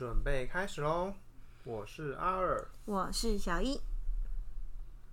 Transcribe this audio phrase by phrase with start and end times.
[0.00, 1.12] 准备开始喽！
[1.62, 3.78] 我是阿尔，我是小一。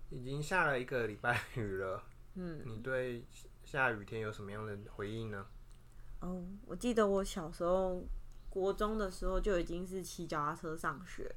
[0.10, 2.02] 已经下了一个礼拜雨了，
[2.36, 3.22] 嗯，你对
[3.66, 5.46] 下雨天有什么样的回应呢？
[6.22, 8.02] 哦，我记得我小时候
[8.50, 11.36] 国中的时候就已经是骑脚踏车上学，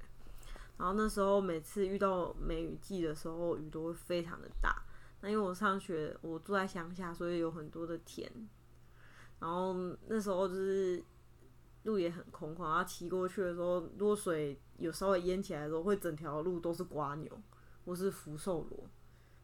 [0.78, 4.80] 然后那时候每次遇到梅雨季的时候，雨都会非常的大。
[5.22, 8.30] 那因为我上学，我住在乡下，所以有很多的田，
[9.40, 9.74] 然后
[10.06, 11.02] 那时候就是
[11.84, 17.42] 路也很空旷，然后骑过去的时候，如果水有稍微淹起来的时候，会整条路都是瓜牛
[17.84, 18.86] 或是福寿螺，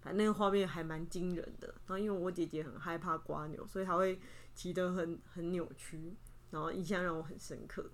[0.01, 1.69] 反正那个画面还蛮惊人的。
[1.69, 4.21] 然后因为我姐姐很害怕瓜牛，所以她会
[4.55, 6.15] 骑得很很扭曲，
[6.51, 7.91] 然后印象让我很深刻。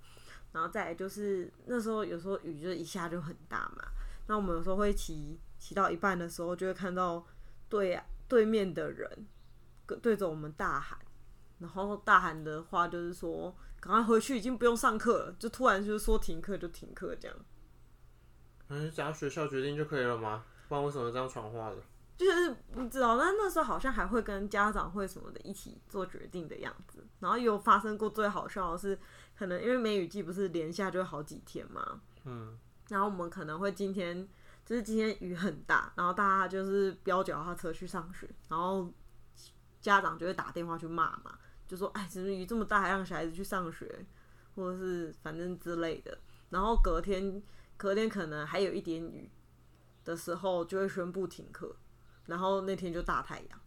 [0.52, 3.84] 然后再来就是那时候有时候雨就一下就很大嘛，
[4.26, 7.24] 那我们有时候会骑骑到一半的时候，就会看到
[7.68, 9.26] 对对面的人
[10.02, 10.98] 对着我们大喊，
[11.62, 17.36] 然后大喊的话就是说赶快回去，已经不用上课了，就突然就是说停课就停课这样。
[18.68, 20.44] 嗯，只要学校决定就可以了吗？
[20.68, 21.76] 不然为什么这样传话的？
[22.18, 27.04] 就是你知道，但那时候好像还会跟家长会什么的一起做决定的样子。
[27.20, 28.98] 然后有发生过最好笑的是，
[29.36, 34.28] 可能因为梅雨季不是连下就好几天嘛，嗯，然后我们可能会今天
[34.64, 38.92] 就是今天雨很大，然后大家就是飙脚踏车去上学，然后
[39.80, 44.04] 家长就会打电话去骂嘛，就说哎，怎么雨这么大还让小孩子去上学，
[44.54, 46.18] 或者是反正之类的。
[46.50, 47.42] 然后隔天
[47.76, 49.30] 隔天可能还有一点雨
[50.04, 51.74] 的时候，就会宣布停课，
[52.26, 53.60] 然后那天就大太阳。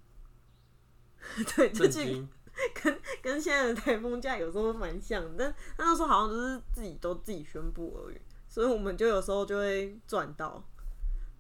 [1.55, 2.27] 对，就震是。
[2.73, 10.63] 跟跟现在的台风假有时候蛮像，但但那时候好像就是自己都自己宣布而已，所以我们就有时候就会赚到，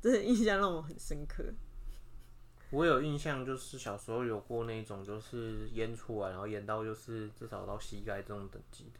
[0.01, 1.41] 真的印象让我很深刻。
[2.75, 8.99] 我有印象，就是小时候有过那种，就是淹出来，然后淹到就是至少到膝盖这种等级的，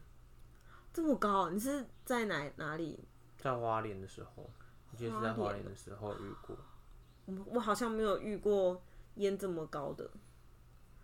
[0.94, 2.98] 这么高，你是在哪哪里？
[3.38, 4.50] 在花莲的时候，
[4.92, 6.58] 我记得是在花莲的时候遇过。
[7.26, 8.82] 我我好像没有遇过
[9.16, 10.10] 淹这么高的。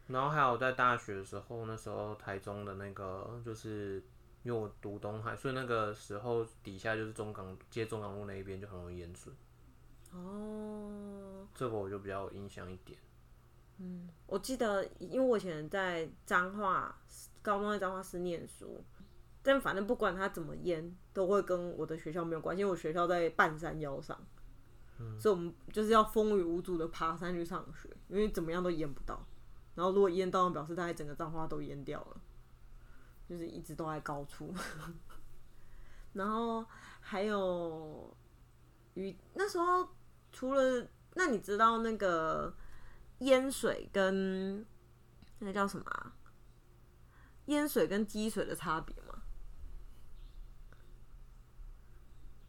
[0.08, 4.02] 然后还有在大学的时候，那时候台中的那个，就是
[4.44, 9.34] 因为我读东海，所以那个时候底下就是中港接中港路那一边就很容易淹水，
[10.12, 12.98] 哦，这个我就比较有印象一点。
[13.78, 16.96] 嗯我记得，因为我以前在彰化
[17.42, 18.84] 高中在彰化市念书，
[19.42, 24.18] 但反正不管他怎么淹，都会跟我的学校没有关系，因为我学校在半山腰上，
[25.00, 29.26] 嗯所以我们就是要风雨无阻的爬山去上学，因为怎么样都淹不到。
[29.74, 32.22] 然后如果淹到，表示大概整个彰化都淹掉了，
[33.28, 34.54] 就是一直都在高处。
[36.14, 36.64] 然后
[37.00, 38.16] 还有
[38.94, 39.88] 雨，那时候
[40.32, 42.56] 除了那你知道那个
[43.20, 44.66] 淹水跟
[45.40, 46.16] 那个叫什么啊？
[47.46, 49.24] 淹水跟积水的差别吗？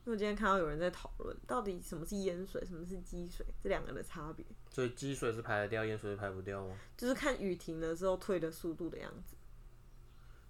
[0.04, 6.76] 因为我今天看到有人在讨论，到底什么是淹水，什么是积水，这两个的差别，所以积水是排得掉，淹水是排不掉吗？
[6.96, 9.36] 就是看雨停的时候退的速度的样子。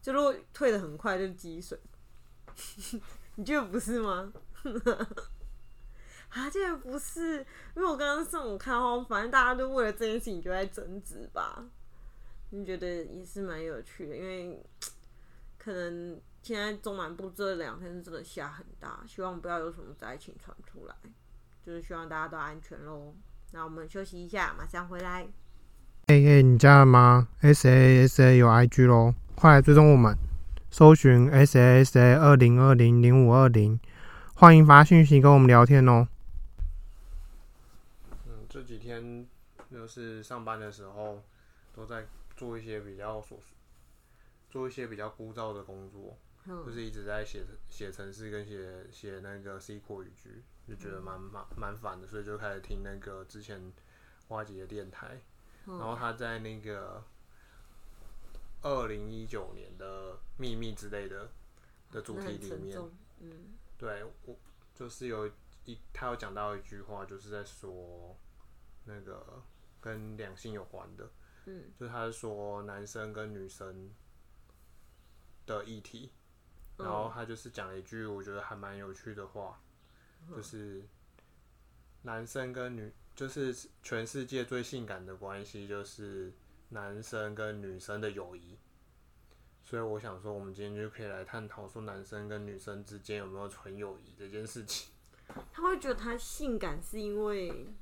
[0.00, 1.78] 就如果退的很快，就是积水。
[3.36, 4.32] 你觉得不是吗？
[6.32, 7.38] 啊，这个不是，
[7.76, 11.62] 因为我刚刚上午看哦，反正大家都为了这件事情就在争执吧。
[12.50, 14.62] 你觉得也是蛮有趣的，因为
[15.58, 20.94] 可能现在中南部这两天是真的下很大，希望不要有什么灾情传出来，
[21.64, 23.14] 就是希望大家都安全喽。
[23.52, 25.28] 那我们休息一下，马上回来。
[26.06, 30.16] 哎哎，你加了吗？S A S A 有 I G 喽，快来追踪我们，
[30.70, 33.78] 搜寻 S A S A 二零二零零五二零，
[34.34, 36.08] 欢迎发讯息跟我们聊天哦。
[38.82, 39.26] 天
[39.70, 41.22] 就是上班的时候，
[41.72, 42.06] 都在
[42.36, 43.56] 做一些比较琐碎，
[44.50, 46.66] 做一些比较枯燥的工作，嗯。
[46.66, 53.72] 就是一直在写写程式跟写写那个 C 扩语句，就觉得蛮蛮蛮烦的，所以就开始听那个之前
[54.28, 55.22] 花姐的电台，
[55.66, 57.02] 然后他在那个
[58.62, 61.30] 二零一九年的秘密之类的
[61.90, 62.78] 的主题里面，
[63.20, 63.54] 嗯。
[63.78, 64.36] 对我
[64.74, 65.26] 就是有
[65.64, 68.16] 一他有讲到一句话，就是在说
[68.84, 69.42] 那个
[69.80, 71.10] 跟两性有关的，
[71.46, 73.90] 嗯，就是他是说男生跟女生
[75.46, 76.12] 的议题，
[76.78, 79.60] 嗯然后他就是讲了一句我觉得还蛮有趣的话，
[80.28, 80.82] 嗯就是
[82.02, 86.32] 男生跟女就是全世界最性感的关系就是
[86.70, 88.58] 男生跟女生的友谊。
[89.64, 94.92] 所以我想说，我们今天就可以来探讨说男生跟女生之间有没有纯友谊这件事情。
[95.52, 97.72] 他会觉得他性感是因为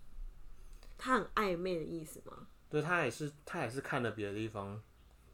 [1.00, 2.46] 他很暧昧的意思吗？
[2.68, 4.80] 对他也是，他也是看了别的地方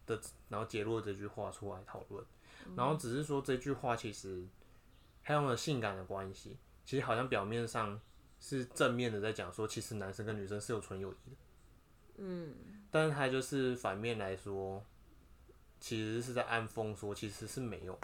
[0.06, 0.18] 的，
[0.48, 2.24] 然后揭露这句话出来讨论，
[2.76, 4.46] 然后只是说这句话其实
[5.22, 8.00] 他用了性感的关系，其实好像表面上
[8.40, 11.36] 是正面的在讲说，其实男生跟女生是有纯友谊的，
[12.18, 12.54] 嗯，
[12.90, 14.82] 但是他就是反面来说，
[15.80, 17.98] 其实是在暗讽说其实是没有，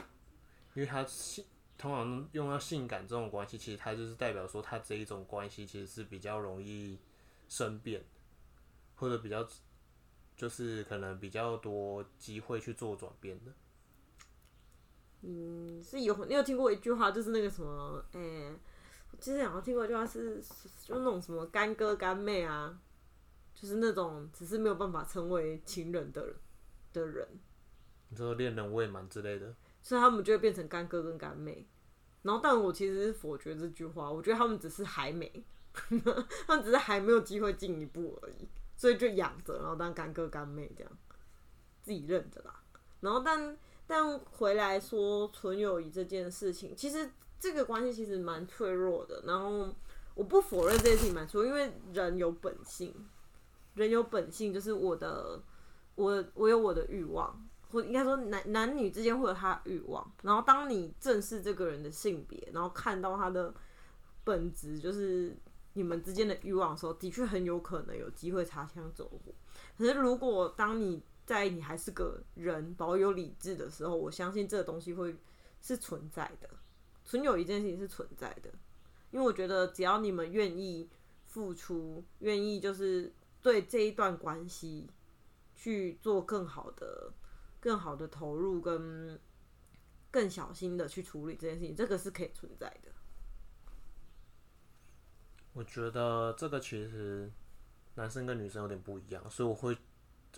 [0.75, 1.44] 因为他性
[1.79, 6.99] 通常用到性感这种关系，其实他就是代表说他这一种关系其实是比较容易
[7.52, 8.02] 生变，
[8.94, 9.46] 或者比较
[10.34, 13.52] 就是可能比较多机会去做转变的。
[15.20, 18.58] 嗯，是有你有听过一句话，就是那个什么，诶、
[19.10, 20.40] 我之前好像听过一句话是，
[20.82, 22.81] 就那种什么干哥干妹啊，
[23.54, 26.34] 就是那种只是没有办法成为情人的人
[26.94, 27.28] 的人，
[28.08, 31.69] 你说恋人未满之类的，所以他们就会变成干哥跟干妹。
[32.22, 35.44] 然后，但我其实是否决这句话，我觉得他们只是还没，
[36.46, 40.92] 他们只是还没有机会进一步而已，所以就养着，然后当干哥干妹这样，
[41.82, 42.62] 自己认的啦。
[43.00, 49.22] 然后但但回来说纯友谊这件事情，其实这个关系其实蛮脆弱的。
[49.26, 49.74] 然后
[50.14, 52.94] 我不否认这件事情蛮脆弱，因为人有本性，
[53.75, 55.42] 人有本性就是我的，
[55.94, 60.12] 我我有我的欲望，或应该说男男女之间会有他的欲望。
[60.22, 63.52] 然后当你正视这个人的性别，然后看到他的
[64.22, 65.36] 本质，就是
[65.74, 69.32] 你们之间的欲望的时候，的确很有可能有机会擦枪走火。
[69.78, 75.16] 可是如果当你在你还是个人，保有理智的时候，我相信这个东西会
[75.60, 76.50] 是存在的。
[77.04, 78.50] 存有一件事情是存在的，
[79.10, 80.88] 因为我觉得只要你们愿意
[81.26, 84.88] 付出，愿意就是对这一段关系
[85.54, 87.12] 去做更好的、
[87.60, 89.18] 更好的投入，跟
[90.10, 92.90] 更小心的去处理这件事情，这个是可以存在的。
[95.52, 97.31] 我觉得这个其实
[97.94, 99.76] 男生跟女生有点不一样，所以我会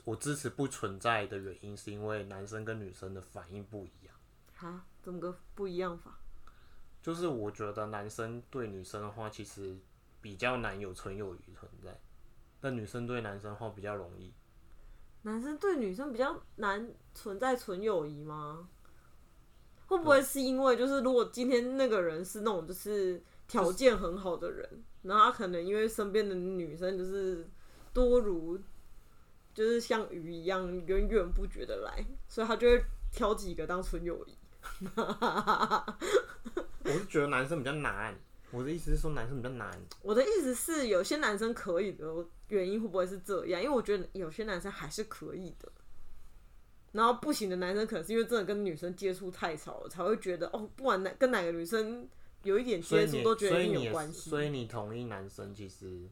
[0.04, 4.14] 我支持不存在的原因，是因为男生跟女生的反应不一样。
[4.56, 6.18] 哈，怎么个不一样法？
[7.00, 9.76] 就是我觉得男生对女生的话，其实
[10.20, 12.00] 比较难有纯友谊存在，
[12.60, 14.32] 但女生对男生的话比较容易。
[15.22, 18.68] 男生对女生比较难存在纯友谊吗？
[19.86, 27.48] 会不会是因为就是如果今天那个人是那种就是条件很好的人，然后他可能因为身边的女生就是
[27.92, 28.58] 多如
[29.54, 34.36] 就是像鱼一样源源不绝的来，所以他就会挑几个当纯友谊。
[36.84, 38.14] 我是觉得男生比较难，
[38.50, 39.70] 我的意思是说男生比较难。
[40.02, 42.06] 我的意思是，有些男生可以的
[42.48, 43.62] 原因会不会是这样？
[43.62, 45.70] 因为我觉得有些男生还是可以的，
[46.92, 52.08] 然后不行的男生可能是因为真的跟女生接触太少了，才会觉得哦，不管哪跟哪个女生
[52.44, 54.30] 有一点接触，都觉得有关系。
[54.30, 56.08] 所以你同意男生其实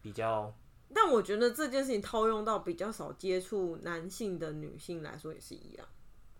[0.00, 0.54] 比较
[0.94, 5.86] 但我觉得这件事情套用到比较少接触男性的女性来说也是一样，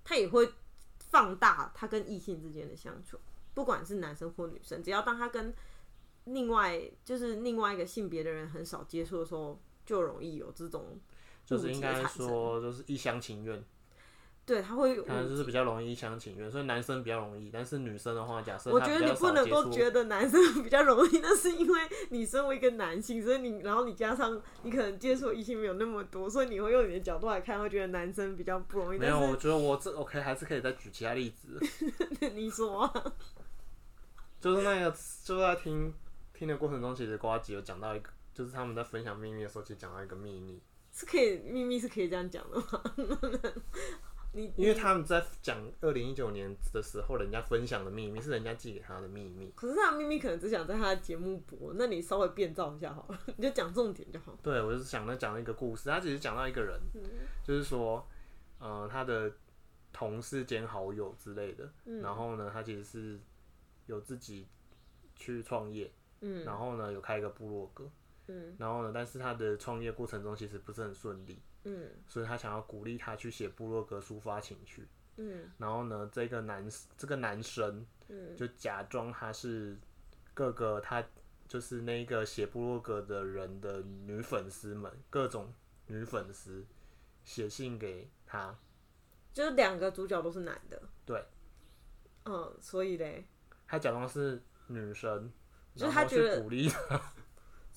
[0.05, 0.53] 他也会
[0.99, 3.19] 放大他跟异性之间的相处，
[3.55, 5.55] 不管是男生或女生，只要当他跟
[6.25, 10.99] 另外就是另外一个性别的人很少接触的时候，就容易有这种
[11.45, 13.65] 就是应该说就是一厢情愿，
[14.50, 28.99] 对他会有可能就是比较容易一厢情愿，所以男生比较容易，但是女生的话，假设我觉得你不能够觉得男生 比较容易，那是因为你身为一个男性，所以你然后你加上你可能接触的异性没有那么多，所以你会用你的角度来看，会觉得男生比较不容易。
[28.99, 31.61] 没有，我觉得我这 OK 还是可以再举其他例子，
[32.35, 33.12] 你说、啊，
[34.41, 35.94] 就是那个就在听
[36.34, 40.60] 听的过程中，其实瓜吉有讲到一个，就是他们在分享秘密的时候，其实讲到一个秘密，
[40.93, 42.82] 是可以秘密是可以这样讲的吗？
[44.32, 49.53] 你因为他们在讲二零一九年的时候，人家分享的秘密是人家寄给他的秘密。
[49.56, 54.39] 可是他的秘密可能只想在他的节目播，那你稍微变造一下好了， 你就讲重点就好。
[54.43, 57.03] 对，我就是想在讲一个故事，他只是讲到一个人，嗯。
[57.44, 58.06] 就是说，
[58.60, 59.32] 呃，他的
[59.93, 62.01] 同事兼好友之类的，嗯。
[62.01, 63.19] 然后呢，他其实是
[63.87, 64.46] 有自己
[65.17, 66.44] 去创业，嗯。
[66.44, 67.91] 然后呢有开一个部落格，
[68.29, 68.55] 嗯。
[68.58, 71.90] 然后呢，但是他的创业过程中其实不是很顺利，嗯。
[72.06, 75.50] 所以他想要鼓励他去写部落格抒发情绪，嗯。
[75.58, 78.36] 然后呢，这个男这个男生嗯。
[78.36, 79.76] 就假装他是
[80.34, 81.05] 各个他
[81.48, 85.52] 就是那个写部落格的人的女粉丝们，各种
[85.86, 86.64] 女粉丝
[87.24, 88.56] 写信给他，
[89.32, 90.81] 就是两个主角都是男的。
[91.05, 91.24] 对，
[92.24, 93.26] 嗯，所以嘞，
[93.67, 95.31] 他假装是女生，
[95.74, 97.12] 就是然后他觉得去鼓励他，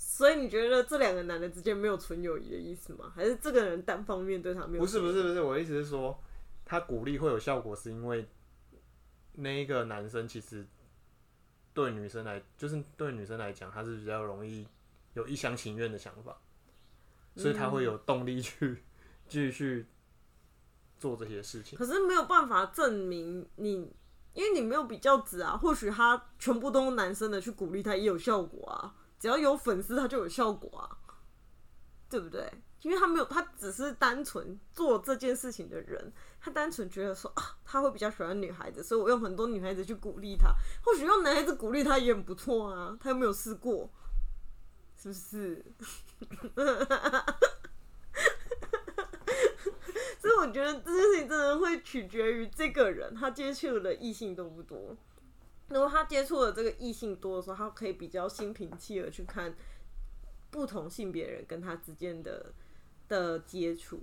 [0.05, 3.11] 所以你觉得这两个男的之间没有纯友谊的意思吗？
[3.15, 4.83] 还是这个人单方面对他没有？
[4.83, 6.21] 不是不是不是，我的意思是说，
[6.63, 8.27] 他鼓励会有效果，是因为
[9.31, 10.67] 那一个男生其实
[11.73, 14.67] 对女生来，就是对女生来讲，他是比较容易
[15.13, 16.37] 有一厢情愿的想法，
[17.35, 18.83] 所以他会有动力去
[19.27, 19.87] 继续
[20.99, 21.79] 做这些事情。
[21.79, 23.91] 可是没有办法证明你
[24.33, 25.57] 因为你没有比较值啊。
[25.57, 28.93] 或许他全部都是男生的去鼓励他也有效果啊，
[29.23, 30.83] 只要有粉丝他就有效果啊，
[32.09, 32.45] 对不对？
[32.81, 36.11] 因为他没有，他只是单纯做这件事情的人，
[36.41, 40.53] 他单纯觉得说啊，他会比较喜欢女孩子，所以我用很多女孩子去鼓励他。
[40.83, 43.89] 或许用男孩子鼓励他也很不错啊，他又没有试过，
[45.01, 45.63] 是不是？
[50.19, 54.97] 所以我觉得这件事情真的会取决于这个人他接触的异性多不多。
[55.73, 59.53] 如果他接触的这个异性多的时候，他可以比较心平气和去看
[60.51, 62.53] 不同性别人跟他之间的。
[63.09, 63.99] 的接触，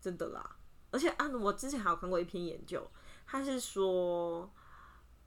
[0.00, 0.56] 真的啦！
[0.90, 2.90] 而且啊，我之前还有看过一篇研究，
[3.26, 4.50] 他是说，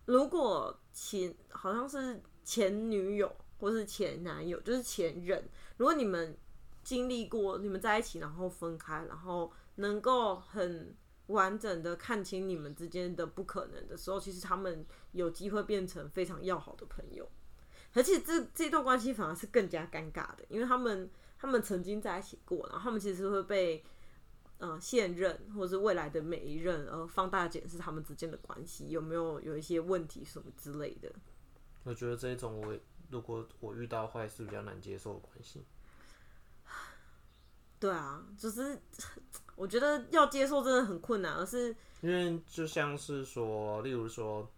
[0.06, 6.36] 如果前好像是前女友或是前男友，就是前任，如果你们
[6.84, 10.94] 经历过你们在一起，然后分开，然后能够很
[11.32, 17.30] 完整的看清你们之间的不可能的时候，其实他们有机会变成非常要好的朋友。
[17.94, 23.84] 而且这这段关系反而是更加尴尬的，因为他们他们曾经在一起过，然后他们其实会被
[24.60, 31.12] 呃现任或者是未来的每一任而放大检视他们之间的关系有没有有一些问题什么之类的。
[31.84, 32.78] 我觉得这一种我
[33.10, 35.66] 如果我遇到坏是比较难接受的关系。
[37.78, 38.80] 对啊，就是
[39.62, 41.68] 我觉得要接受真的很困难，而是
[42.02, 44.50] 因为就像是说，例如说，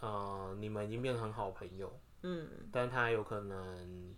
[0.00, 2.00] 呃，你们已经变成很好朋友。
[2.22, 4.14] 嗯，但他有可能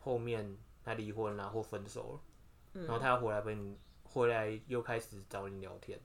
[0.00, 2.20] 后面他离婚了或分手
[2.74, 6.00] 了，然后他要回来跟你回来又开始找你聊天，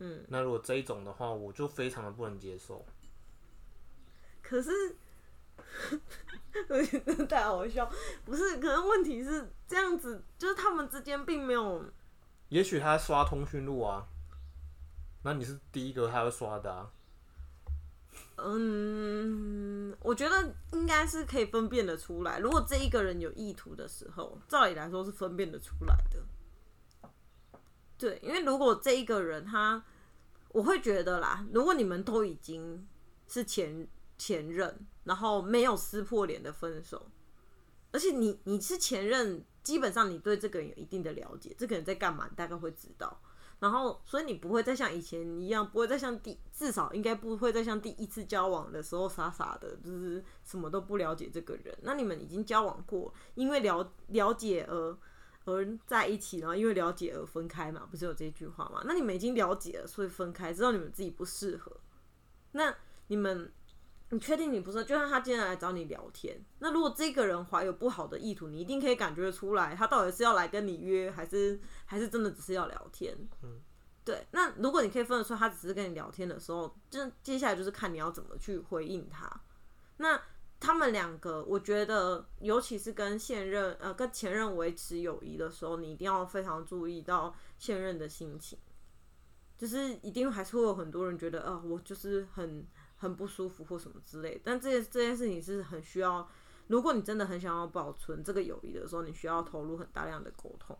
[0.00, 2.84] 嗯，那如果这一种的话，我就非常的不能接受。
[4.42, 4.70] 可是，
[7.26, 7.90] 太好笑，
[8.26, 8.58] 不是？
[8.58, 11.82] 可能问题是这样子，就是他们之间并没有。
[12.48, 14.06] 也许他刷通讯录啊，
[15.22, 16.90] 那你是第一个他要刷的啊。
[18.36, 22.38] 嗯，我觉得应该是可以分辨的出来。
[22.38, 27.10] 如果这一个人有意图的时候，照理来说是分辨得出来的。
[27.96, 29.84] 对，因为如果这一个人他，
[30.48, 32.86] 我会觉得啦，如果你们都已经
[33.26, 33.86] 是前
[34.18, 37.08] 前任，然后没有撕破脸的分手，
[37.92, 43.20] 而且你你是前任，基本上你对这个人有一定的了解，这个人在干嘛，你大概会知道。
[43.60, 51.74] 然后，所以你不会再像以前一样，不会再像第至少应该不会再像第一次交往的时候傻傻的，就是什么都不了解这个人。
[51.82, 54.98] 那你们已经交往过，因为了了解而
[55.46, 58.82] 而在一起，然后因为了解而分开嘛，不是有这句话吗？
[58.84, 61.74] 那你们已经了解了，所以分开，知道你们自己不适合。
[62.52, 62.74] 那
[63.06, 63.50] 你们，
[64.14, 64.84] 你确定你不是？
[64.84, 71.60] 就像他今天来找你聊天，那如果这个人怀有不好的意图，你一定可以感觉出来，他到底是要来跟你约，还是？
[71.86, 73.60] 还是真的只是要聊天，嗯，
[74.04, 74.26] 对。
[74.30, 79.28] 那如果你可以分得出他只是跟你聊天的时候，就接下来就是看你要怎么去回应他。
[79.98, 80.20] 那
[80.60, 88.58] 他们两个，我觉得尤其是跟现任呃跟前任维持友谊的时候，你一定要非常注意到现任的心情，
[89.58, 92.66] 就是一定还是会有很多人觉得呃，我就是很
[93.04, 94.40] 很不舒服或什么之类。
[94.42, 96.28] 但这件这件事情是很需要，
[96.66, 100.76] 如果你真的很想要保存这个友谊的时候，你需要投入很大量的沟通。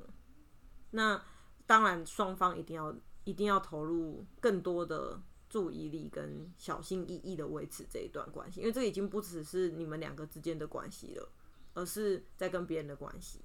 [0.91, 1.23] 那
[1.67, 11.29] 当然，双方一定要一定要投入更多的注意力跟小心翼翼的维持这一段关系，因为这已经不只是你们两个之间的关系了，
[11.75, 13.41] 而是在跟别人的关系，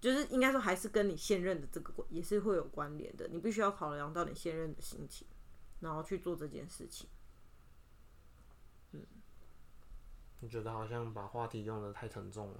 [0.00, 5.26] 就是应该说还是跟你现任的这个也是会有关联的，你必须要考量到你现任的心情，
[5.80, 7.08] 然后去做这件事情。
[10.44, 12.58] 我觉得好像把话题用的太沉重了。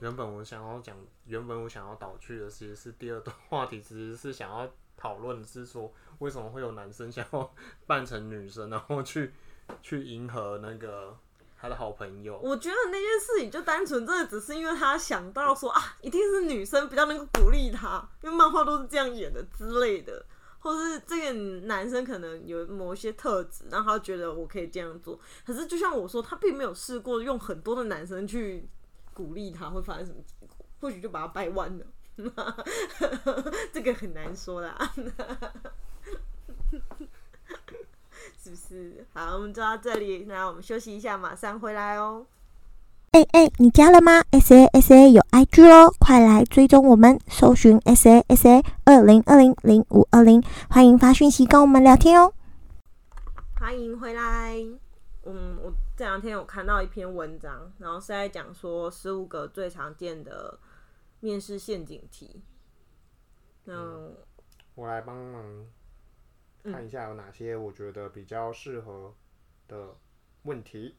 [0.00, 4.66] 原本我想要讲，原本我想要导去的其实是第二段话题，其实是想要
[4.96, 7.54] 讨论的是说，为什么会有男生想要
[7.86, 9.34] 扮成女生，然后去
[9.82, 11.14] 去迎合那个
[11.60, 12.38] 他的好朋友。
[12.38, 20.24] 我觉得那件事情就单纯真的只是因为他想到说啊，一定是女生比较能够鼓励他，因为漫画都是这样演的之类的。
[20.66, 21.32] 或是这个
[21.66, 25.16] 男生可能有某一些特质，然后他觉得我可以这样做。
[25.46, 28.68] 可是就像我说，他并没有试过用很多的男生去
[29.14, 30.66] 鼓励他，会发生什么结果？
[30.80, 31.86] 或许就把他掰弯了。
[33.72, 34.76] 这个很难说啦，
[38.36, 39.06] 是不是？
[39.14, 42.26] 好，我们就到这里，那我们休息一下，马上回来哦。
[43.16, 52.34] 哎哎，你加了吗？S A S A 有 I G 哦，快来追踪我们，搜寻 S A S A 二零二零零五二零，欢迎发讯息跟我们聊天哦。
[53.58, 54.58] 欢迎回来。
[55.24, 60.58] 嗯，我这两天有看到一篇文章，然后是在讲说十五个最常见的
[61.20, 62.42] 面试陷阱题。
[63.64, 64.14] 嗯，
[64.74, 65.42] 我来帮忙
[66.64, 69.14] 看一下有哪些我觉得比较适合
[69.68, 69.94] 的
[70.42, 70.96] 问题。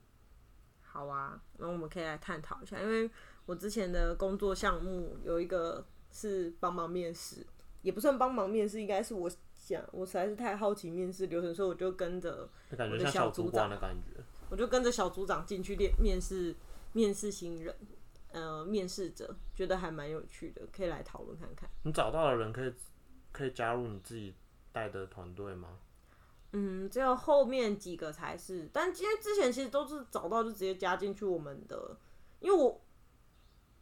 [0.97, 3.07] 好啊，那我们可以来探讨一下，因为
[3.45, 7.45] 我之前的工作项目有一个是帮忙面试，
[7.83, 14.19] 也不算帮忙面试，应该是我想我实在是太好奇面试流程，所以我就跟着感觉我的像小组长的感觉。
[14.49, 16.55] 我就跟着小组长进去面面试
[16.93, 17.75] 面试新人，
[18.31, 21.69] 呃，面试者觉得还蛮有趣的，可以来讨论看看。
[21.83, 22.73] 你找到的人可以
[23.31, 24.33] 可以加入你自己
[24.71, 25.77] 带的团队吗？
[26.59, 31.95] 嗯，只有后面几个才是，但今天之前其实都是找到就直接加进去我们的，
[32.39, 32.81] 因为我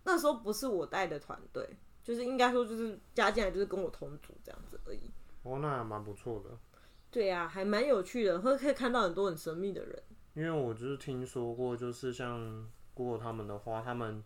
[0.03, 5.00] 那时候不是我带的团队，就是应该说就是加进来就是跟我同组这样子而已。
[5.44, 6.50] 哦，那还蛮不错的。
[7.10, 10.03] 对啊，还蛮有趣的，会可以看到很多很神秘的人。
[10.34, 14.22] 因为我就是听说过，就是像 Google 他们的话，他们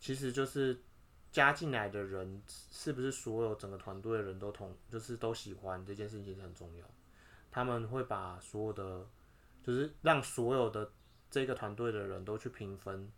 [0.00, 0.82] 其实就是
[1.30, 6.84] 加进来的人，是不是所有整个团队的人都同，就是都喜欢这件事情，其实很重要。
[7.54, 9.06] 他们会把所有的，
[9.62, 10.90] 就是让所有的
[11.30, 13.08] 这个团队的人都去评分，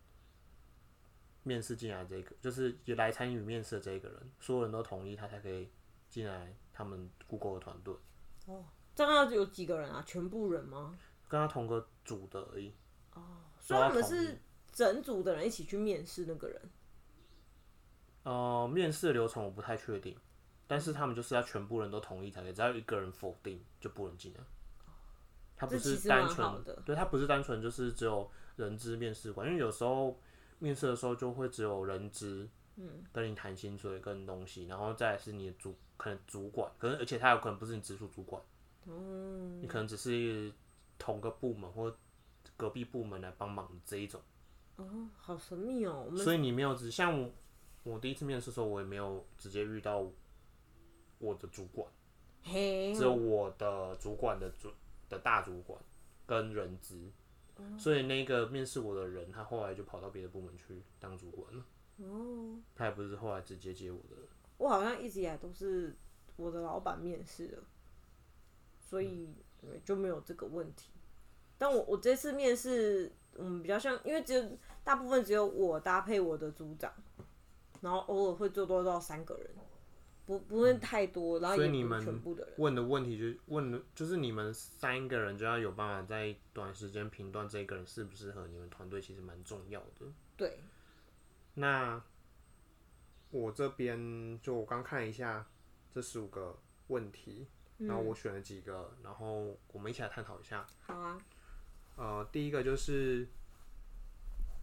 [1.43, 5.71] 面试进来这个，就是也来参与面试的这个人，所有人都同意他才可以
[6.11, 7.95] 进来他们 Google 的团队，
[8.45, 8.62] 哦
[8.95, 10.05] 这样要有几个人啊？
[10.07, 10.99] 全部人吗？
[11.28, 12.75] 跟他同个组的而已。
[13.14, 13.23] 哦
[13.59, 14.38] 所以他们是
[14.71, 16.71] 整组的人一起去面试那个人。
[18.25, 20.14] 呃，面试流程我不太确定，
[20.66, 24.40] 但是他们就是要全部人都同意才可以，只要一个人否定就不能进来。
[25.56, 30.18] 他不是单纯的，对他不是单纯就是只有人资面试官，因为有时候
[30.58, 32.46] 面试的时候就会只有人资，
[32.76, 38.42] 嗯，跟你谈薪水跟东西，然后再是你的主可能主管，可能而且他有可能不是你直属主管，
[38.85, 40.52] 嗯，你可能只是
[40.99, 41.96] 同个部门或
[42.56, 44.20] 隔壁部门来帮忙这一种。
[44.76, 46.12] 哦，好神秘哦。
[46.18, 47.30] 所以你没有只像我，
[47.82, 50.06] 我第一次面试的时候，我也没有直接遇到
[51.18, 51.88] 我的主管，
[52.42, 54.70] 嘿，只有我的主管的主
[55.08, 55.78] 的大主管
[56.26, 57.11] 跟人资，
[57.78, 61.64] 所以那个面试我的人，他后来就跑到别的部门去当主管了。
[61.99, 64.17] 哦，他也不是后来直接接我的。
[64.58, 65.97] 我好像一直以来都是
[66.36, 67.58] 我的老板面试的，
[68.78, 70.91] 所以对就没有这个问题。
[71.58, 76.93] 但我我这次面试，嗯，比较像，因为只有大部分只有我搭配我的组长，
[77.80, 79.50] 然后偶尔会做多到三个人，
[80.26, 82.54] 不不会太多，然后也所以你们全部的人。
[82.58, 90.06] 问的问题就是问的，就是你们三个人就要有办法在短时间评断这个人适不适合你们团队，其实蛮重要的。
[90.36, 90.58] 对，
[91.54, 92.02] 那
[93.30, 95.47] 我这边就我刚看一下
[95.95, 96.58] 这十五个
[96.89, 97.47] 问题，
[97.78, 100.67] 然后我选了几个，然后我们一起来探讨一下。
[100.80, 101.19] 好啊，
[101.97, 103.28] 呃，第一个就是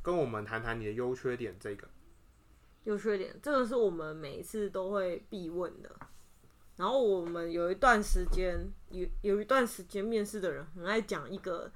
[0.02, 1.88] 跟我们谈谈你的优缺点，这个
[2.84, 5.90] 优缺点，这个是我们每一次都会必问的。
[6.76, 11.72] 然后我们有一段时间，有有一段时间面试的人很爱讲一个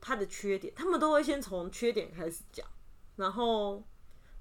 [0.00, 2.64] 他的缺点，他们都会先从缺点开始讲，
[3.16, 3.82] 然后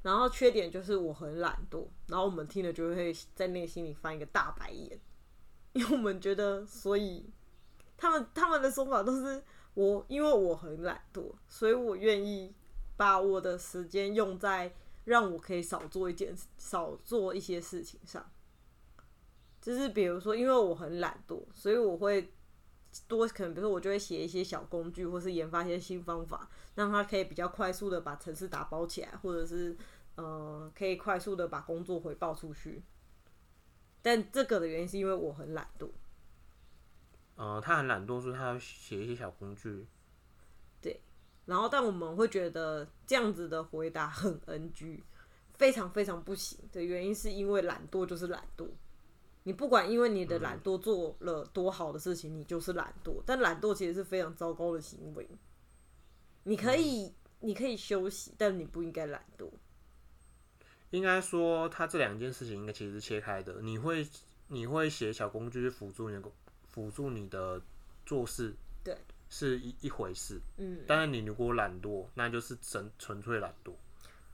[0.03, 4.99] 然后缺点就是我很懒惰，然后我们听了就会在内心里翻一个大白眼，
[5.73, 7.29] 因为我们觉得，所以
[7.97, 12.53] 他们他们的说法都是我因为我很懒惰，所以我愿意
[12.95, 14.71] 把我的时间用在
[15.05, 18.29] 让我可以少做一件少做一些事情上。
[19.61, 22.33] 就是比如说，因为我很懒惰，所以我会
[23.07, 29.77] 多可能，比如说我就会写一些小工具，或是研发一些新方法，让它可以比较快速的把城市打包起来，或者是
[30.15, 32.81] 呃可以快速的把工作回报出去。
[34.01, 35.89] 但这个的原因是因为我很懒惰，
[37.35, 39.85] 呃，他很懒惰，所以他要写一些小工具。
[41.51, 45.03] 然后但我们会觉得这样子的回答很 NG，
[45.55, 48.69] 非常非常不行的原因是因为懒惰就是懒惰。
[49.43, 53.21] 你不管因为你的懒惰做了多好的事情，你就是懒惰。
[53.25, 55.27] 但懒惰其实是非常糟糕的行为。
[56.43, 59.49] 你可以，你可以休息，但你不应该懒惰。
[60.91, 63.61] 应该说，他这两件事情应该其实是切开的。
[63.61, 64.07] 你会
[64.47, 66.31] 你会写小工具去辅助你的
[66.69, 67.61] 辅助你的
[68.05, 68.97] 做事，对，
[69.31, 70.39] 是一一回事。
[70.57, 73.71] 嗯，当然，你如果懒惰，那就是纯纯粹懒惰。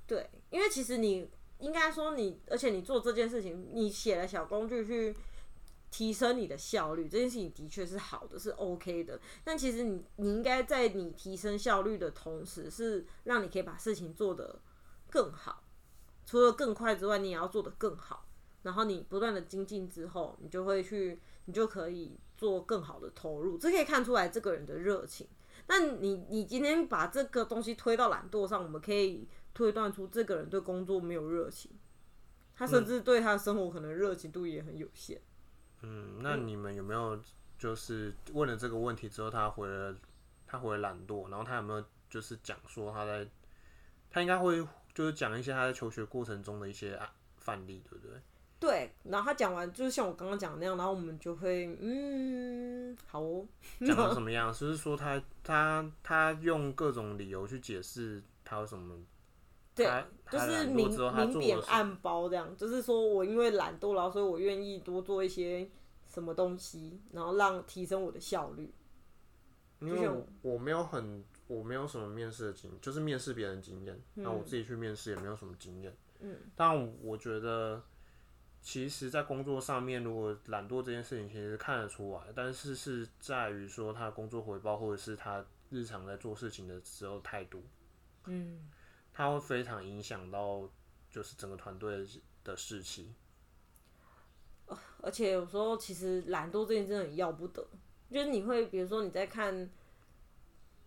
[0.05, 1.29] 对，因为其实你
[1.60, 5.15] 应该说你，而且你做这件事情，你写了小工具去
[5.91, 9.19] 提升你的效率，这件事情的确是好的，是 OK 的。
[9.43, 14.60] 但其实你你应该在你提升效率的同时，是让你可以把事情做得
[15.10, 15.63] 更好。
[16.25, 18.25] 除了更快之外，你也要做得更好。
[18.63, 23.58] 然后你不断的精进之后，你就会去，你就可以做更好的投入。
[23.58, 25.28] 这可以看出来这个人的热情。
[25.67, 31.71] 那你你今天把这个东西推到懒惰上，我们可以推断出这个人对工作没有热情，
[32.56, 35.19] 他甚至对他的生活可能热情度也很有限。
[35.82, 37.19] 嗯，那你们有没有
[37.60, 39.93] 就是问了这个问题之后，他回了
[40.45, 43.28] 他回了懒惰，然后他有没有就是讲说他在
[44.10, 48.21] 他应该会就是讲一些他在求学过程中的一些案范例，对不对？
[48.60, 53.46] 对，然后他讲完就是像我刚刚讲的那样，然后我们就会嗯，好哦，
[53.80, 54.52] 讲成什么样？
[54.52, 58.98] 就是说他他他用各种理由去解释他有什么
[59.76, 59.86] 对
[60.32, 65.70] 就是明明做了什么贬暗包这样，就是说我因为懒惰，然后所以我愿意多做一些
[66.08, 68.74] 什么东西，然后让提升我的效率。
[69.80, 75.96] 因为我我没有很我没有什么面试的经，就是面试别人的经验，那、我自己去面试也没有什么经验。
[76.20, 77.80] 嗯，但我觉得，
[78.62, 87.63] 其实，在工作上面，如果懒惰这件事情，其实看得出来，但是是在于说他的工作回报，或者是他日常在做事情的时候态度，
[88.26, 88.70] 嗯，
[89.13, 90.70] 他会非常影响到
[91.10, 92.06] 就是整个团队
[92.43, 93.13] 的士气。
[95.02, 97.65] 而且有时候其实懒惰这件事真的很要不得，
[98.12, 99.70] 就是你会比如说你在看，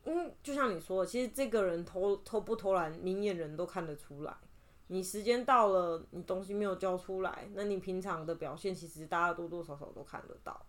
[0.04, 4.36] 嗯就像你说的，其实这个人偷偷不偷懒，明眼人都看得出来。
[4.92, 10.66] 你时间到了，你东西没有交出来，那你平常的表现其实大家多多少少都看得到，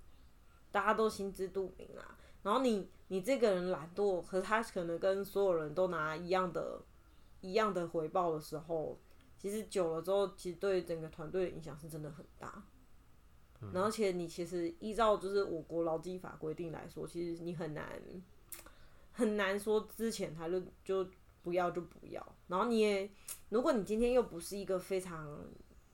[0.72, 2.20] 大家都心知肚明啊。
[2.44, 6.80] 然后你你这个人懒惰，可是他可能跟所有人都拿一样的
[7.42, 9.00] 一样的回报的时候，
[9.40, 12.64] 其实久了之后，其实对整个团队的影响是真的很大。
[13.74, 18.00] 然后，而且你其实依照就是我国劳基法规定来说，其实你很难
[19.12, 21.08] 很难说之前他就就
[21.44, 22.36] 不要就不要。
[22.48, 23.10] 然后你也，
[23.50, 25.40] 如果你今天又不是一个非常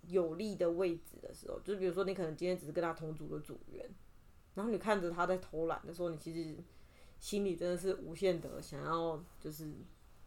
[0.08, 3.86] 有利的位置的时候，就比如说你可能今天只是跟他同组的组员，
[4.56, 6.58] 然后你看着他在偷懒的时候，你其实
[7.20, 9.72] 心里真的是无限的想要就是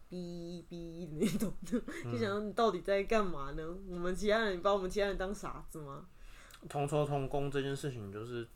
[0.09, 3.63] 逼逼的那种， 就想说你到底在干嘛呢？
[3.89, 6.05] 我们其他人，你把我们其他人当傻子吗？
[6.69, 8.47] 同酬同工这件事情，就是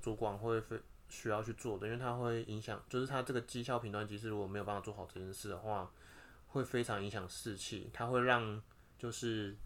[0.00, 5.90] 主管会非需要去做的，因为它会影响，就是它这个绩效评断机制如果没有办法做好这件事的话，
[6.50, 8.62] 会非常影响士气，它会让
[8.98, 9.56] 就是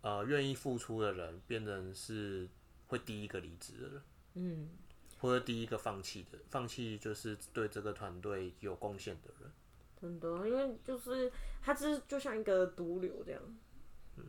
[0.00, 2.48] 呃愿意付出的人变成是
[2.86, 4.02] 会第一个离职的人，
[4.34, 4.70] 嗯，
[5.18, 9.50] 或者第一个放弃的，放弃就是对这个团队有贡献的人。
[10.00, 13.42] 真的，因为就是它是就像一个毒瘤这样。
[14.16, 14.24] 嗯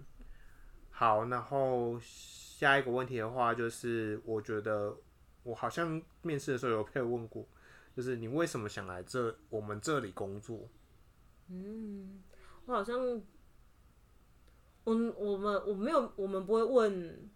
[0.89, 4.97] 好，然后下一个问题的话，就是我觉得
[5.43, 7.47] 我好像面试的时候有被问过，
[7.95, 10.67] 就是你为什么想来这我们这里工作？
[11.49, 12.21] 嗯，
[12.65, 12.99] 我好像，
[14.83, 17.29] 我我们我没有，我们不会问，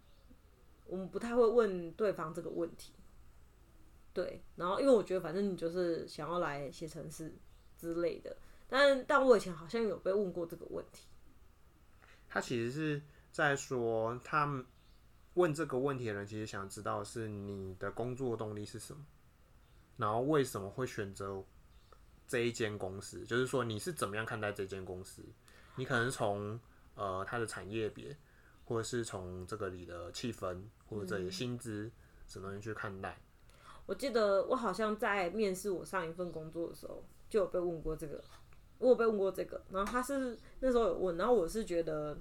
[0.86, 2.92] 我们不太会问对方这个问题。
[4.12, 7.34] 对，然后因为我觉得反正你就是想要来写程式
[7.76, 8.36] 之类的，
[8.68, 11.08] 但但我以前好像有被问过这个问题。
[12.28, 14.64] 他其实是在说，他
[15.34, 19.04] 问这个问题的人，其实想知道是你的工作动力是什么，
[19.96, 21.42] 然后为什么会选择
[22.26, 25.22] 这一间公司，就是说你是怎么样看待这间公司？
[25.76, 26.58] 你可能从
[26.94, 28.16] 呃它的产业别，
[28.64, 31.90] 或者是从这个里的气氛，或者这里的薪资
[32.26, 33.18] 什么东西去看待。
[33.86, 38.22] 我记得我好像在面试我上一份工作的时候，就有被问过这个，
[38.78, 42.16] 我有被问过这个，然后他是那时候有问，然后我是觉得，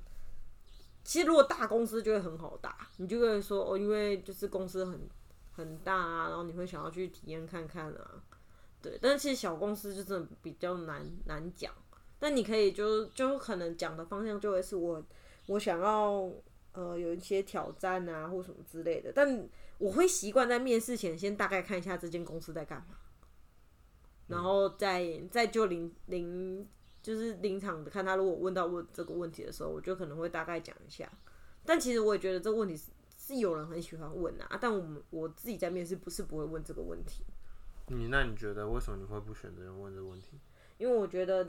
[1.05, 5.07] 其实如果大公司就会很好打，你就会说哦，因为就是公司很
[5.53, 8.21] 很大啊，然后你会想要去体验看看啊，
[8.83, 11.73] 对，但是其实小公司就真的比较难难讲，
[12.19, 15.01] 但你可以就就可能讲的方向就会是我
[15.47, 16.29] 我想要
[16.73, 22.97] 呃有一些挑战啊或什么之类的，但我会习惯在面试前先大概看一下这间公司在干嘛，
[24.27, 26.67] 然后再再就临临
[27.01, 31.09] 就是临场的看他如果问到问这个问题的时候，我就可能会大概讲一下。
[31.65, 37.23] 但其实我也觉得这个问题是是有人很喜欢问啊，但我们我自己在面试不是不会问这个问题，
[37.87, 40.39] 你那你觉得为什么你会不选择问这个问题？
[40.77, 41.47] 因为我觉得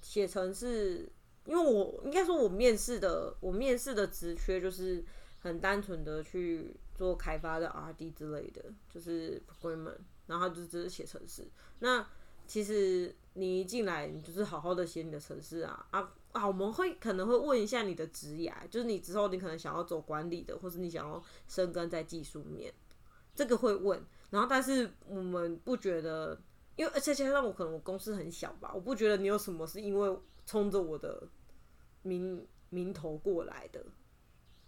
[0.00, 1.10] 写成是，
[1.44, 5.04] 因为我应该说我面试的我面试的职缺就是
[5.40, 11.48] 很单纯的去做开发的 R&D 之类的，就是 programmer，然后就只是写程式。
[11.80, 12.06] 那
[12.46, 16.46] 其实你一进来，你就是好好的写你的程式啊啊啊！
[16.46, 22.72] 我们会可能会问一下你的职业，就是你之后你可能想要走管理的，或是你想要深耕在技术面，
[23.34, 24.02] 这个会问。
[24.30, 26.40] 然后但是我们不觉得，
[26.76, 31.28] 因为而且加上我可能我公司很小吧，我不觉得你有什么是因为冲着我的
[32.02, 33.84] 名名头过来的，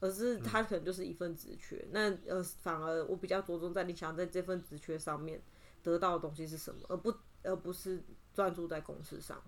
[0.01, 1.87] 而是他可能就是一份职缺。
[1.91, 5.43] 那呃，反而我比较着重在你想在这份职缺上面
[5.83, 9.43] 得到的东西是什么，而不而不是专注在公司上。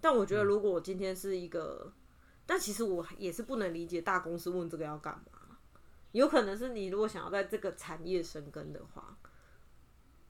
[0.00, 1.92] 但我觉得如果我今天是一个，
[2.46, 5.33] 但其实我也是不能理解大公司问这个要干嘛，
[6.14, 9.18] 有可能是你如果想要在这个产业生根的话，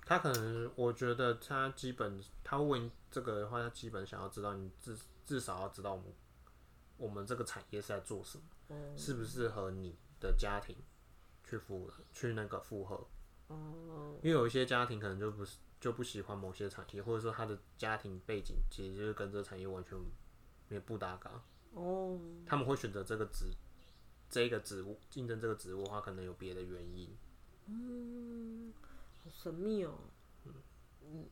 [0.07, 6.07] 他可能，我觉得他基本，他问这个的话，他基本想要知道你至至少要知道我们
[6.97, 10.75] 我们这个产业是在做什么，适不适合你的家庭
[11.45, 13.07] 去负去那个负荷。
[13.49, 19.99] 哦，因为有一些家庭可能就不是就不喜欢某些产业，或者说他的家庭背景其实就是跟这个产业完全
[20.69, 21.31] 没不搭嘎，
[21.75, 23.51] 哦，他们会选择这个职
[24.35, 27.09] 这个职务竞争这个职务的话，可能有别的原因。
[27.67, 28.73] 嗯，
[29.23, 29.93] 好神秘哦。
[31.05, 31.25] 嗯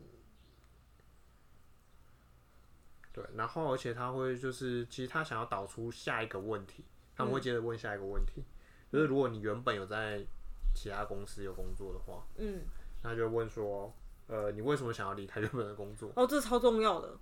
[3.13, 6.85] 对，然后而且他会就是，其实他想要导出下一个问题，
[7.17, 8.45] 他们会接着问下一个问题，
[8.93, 10.25] 就是如果你原本有在
[10.73, 12.63] 其他公司有工作的话，嗯，
[13.03, 13.93] 那就问说，
[14.29, 16.13] 呃，你为什么想要离开原本的工作？
[16.15, 17.19] 哦，这超重要的，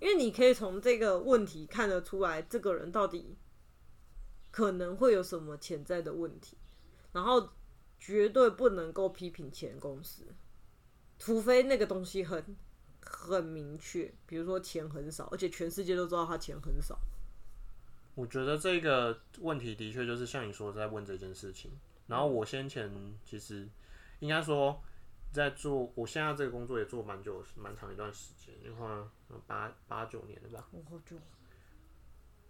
[0.00, 3.36] 因为你可以从这个问题看得出来，这个人到底
[4.52, 6.56] 可能会有什么潜在的问题，
[7.10, 7.48] 然后
[7.98, 10.26] 绝对不能够批评前公司，
[11.18, 12.56] 除非那个东西很
[13.00, 16.96] 很明确，比如说钱很少，而且全世界都知道他钱很少。
[18.14, 21.72] 我觉得这个问题的确就是像你说在问这件事情。
[22.08, 22.92] 然后我先前
[23.24, 23.66] 其实
[24.18, 24.82] 应该说
[25.32, 29.10] 在做，我现在这个工作也做蛮久，蛮长一段时间，因为好像
[29.46, 30.68] 八八九年了吧。
[30.72, 31.16] 我好久，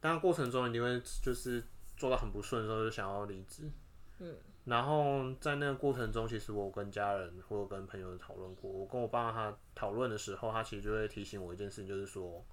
[0.01, 1.63] 当然过程中一定会就是
[1.97, 3.71] 做到很不顺的时候，就想要离职。
[4.19, 8.71] 嗯，然后在那个过程中，其实我跟家人或者跟朋友讨论过。
[8.71, 12.45] 我跟我爸他讨论的时候，他其实就会提醒我一件事情，就是说，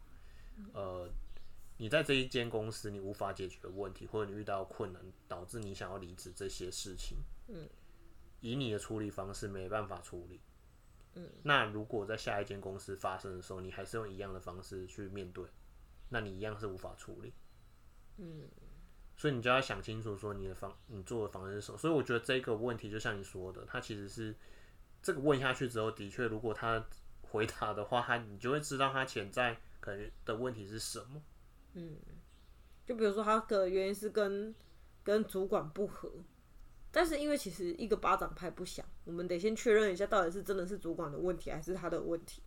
[0.74, 1.08] 呃，
[1.78, 7.70] 你在这一间公司你无法解决的问题，或者你遇到困难导致你想要离职这些事情，嗯，
[8.42, 10.40] 以你的处理方式没办法处理。
[11.16, 15.46] 嗯，那如果在下一间公司发生的时候，你还是用一样的方式去面对，
[16.10, 17.34] 那你一样是无法处理。
[19.20, 21.78] 所以你就要想清楚，说你的方你做的方式是什么。
[21.78, 24.34] 所以我觉得这个问题，就像你说的，他其实是
[25.02, 26.82] 这个问下去之后，的确，如果他
[27.22, 31.22] 回答的话，他你就会知道他潜在可能的问题是什么。
[31.74, 31.98] 嗯
[32.86, 34.56] 就比如说他的原因是跟
[35.04, 36.10] 跟主管不合，
[36.90, 42.42] 但是因为其实一个巴掌拍不响，我们得先确认一下到底是真的是主管的问题还是他的问题，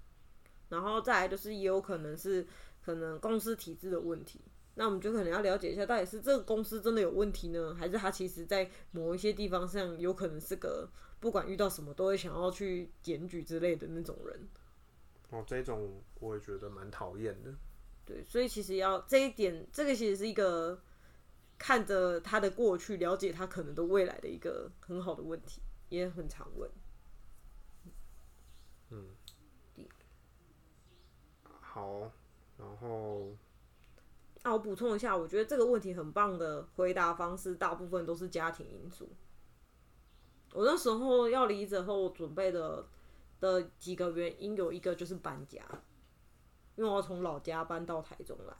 [0.71, 2.47] 然后再来就是也有可能是
[2.83, 4.41] 可能公司体制的问题，
[4.75, 10.89] 那我们就可能要了解一下到底是这个公司真的有问题呢，还是他其实在某一些地方上有可能是个
[11.21, 14.49] 不管遇到什么都会想要去检举之类的那种人。
[15.31, 17.55] 哦，这种我也觉得蛮讨厌的。
[18.05, 20.83] 对，所以其实要这一点，这个其实是一个
[21.59, 26.71] 看着他的过去，了解他可能的未来的一个很好的问题，也很常问。
[28.91, 29.15] 嗯
[31.61, 32.13] 好，
[32.59, 33.35] 然后
[34.45, 39.09] 那我补充一下，我觉得这个问题很棒的回答方式，大部分都是家庭因素。
[40.53, 42.87] 我那时候要离职后，我准备的
[43.41, 45.63] 的几个原因有一个就是搬家，
[46.77, 48.55] 因为我要从老家搬到台中来。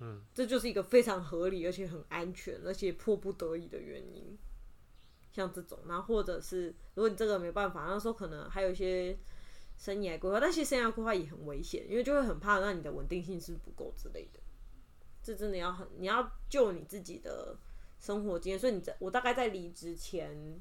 [0.00, 4.38] 嗯，这就是一个非常合理而且很安全，而且迫不得已的原因。
[5.30, 9.16] 像这种，然后或者是如果你这个没办法，那时候可能还有一些
[9.76, 14.40] 生涯规划，但其实生涯规划也很危险，因为就会很怕让你的稳定性是不够之类的。
[15.28, 17.54] 这真的要很，你要就你自己的
[18.00, 20.58] 生活经验，所以你在我大概在离职前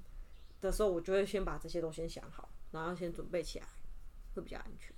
[0.59, 3.65] 的时候，我就会先把这些都先想好，然后先准备起来，
[4.35, 4.93] 会比较安全。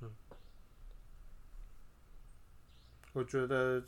[0.00, 0.14] 嗯
[3.14, 3.82] 我觉得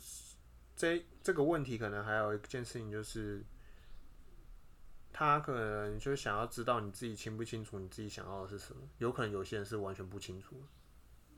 [0.75, 3.45] 这这个问题可能还有一件事情就是，
[5.13, 8.81] 他可能就想要知道你自己清不清楚你自己想要的是什么。
[8.97, 10.59] 有可能有些人是完全不清楚，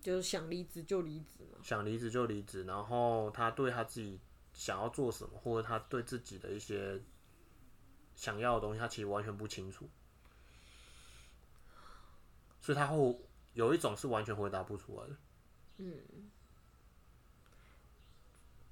[0.01, 1.59] 就是想离职就离职嘛。
[1.62, 4.19] 想离职就离职，然后他对他自己
[4.53, 7.01] 想要做什么，或者他对自己的一些
[8.15, 9.89] 想要的东西，他其实完全不清楚，
[12.59, 13.19] 所以他会
[13.53, 15.15] 有一种是完全回答不出来的。
[15.77, 16.29] 嗯，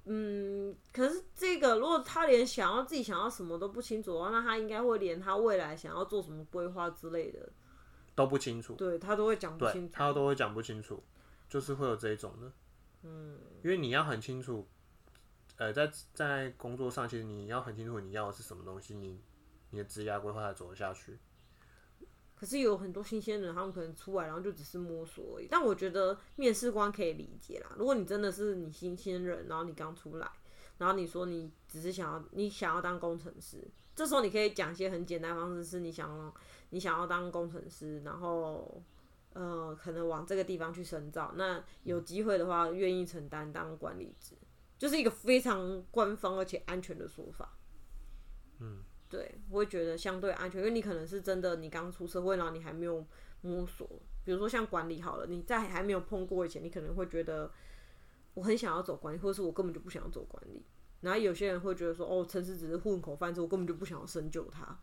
[0.04, 7.50] 嗯可是这个如果他连想要自己想要什么都不清楚的话，那他应该会连他未来想要做什么规划之类的，
[8.14, 9.94] 都不清楚，对他都会讲不清楚。
[9.94, 11.02] 他都会讲不清楚，
[11.48, 12.52] 就是会有这一种的。
[13.02, 14.66] 嗯，因为你要很清楚，
[15.56, 19.20] 呃，在在工作上，其实你要很清楚你要的是什么东西，你
[19.70, 21.18] 你的职业规划才走得下去。
[22.34, 25.48] 可是有很多新鲜人，他们可能出来然后就只是摸索而已。
[25.50, 27.72] 但我觉得面试官可以理解啦。
[27.76, 30.30] 如果你真的是你新鲜人，然后你刚出来，
[30.76, 36.32] 然后你说你只是想要你想要当工程师，这时候你可以讲一些很简单的方式，是你想要
[36.70, 38.80] 你想要当工程师，然后
[39.38, 41.32] 呃可能往这个地方去深造。
[41.36, 44.34] 那有机会的话，愿意承担当管理职，
[44.76, 47.56] 就是一个非常官方而且安全的说法。
[48.58, 53.06] 嗯，对，我会觉得相对安全，因为你可能是真的你刚出社会，然后你还没有
[53.42, 53.88] 摸索，
[54.24, 57.50] 比如说像管理好了，你在还没有碰过以前，你可能会觉得
[58.34, 60.66] 我很想要走管理，或者是我根本就不想要走管理。
[61.00, 64.76] 然后有些人会觉得说，哦，城市只是混口饭吃，我根本就不想要深究它。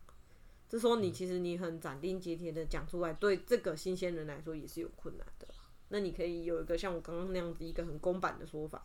[0.68, 5.46] 这时候你其实你很斩钉截铁的讲出来，对这个新鲜人来说也是有困难的。
[5.88, 8.84] 那你可以有一个像我刚刚那样子一个很公版的说法，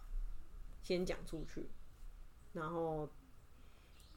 [0.84, 1.68] 先讲出去，
[2.54, 3.10] 然后